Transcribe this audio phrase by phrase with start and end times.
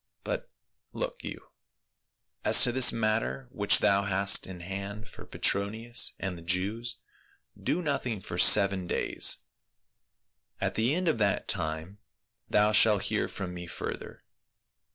[0.23, 0.49] But,
[0.93, 1.49] look you,
[2.41, 2.49] THE MEDIATOR.
[2.49, 6.41] 187 as to this matter which thou hast in hand for Petro nius and the
[6.41, 6.97] Jews,
[7.61, 9.43] do nothing for seven days.
[10.59, 11.99] At the end of that time
[12.49, 14.23] thou shalt hear from me further."